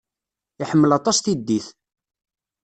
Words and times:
Iḥemmel 0.61 0.91
aṭas 0.97 1.17
tiddit. 1.19 1.67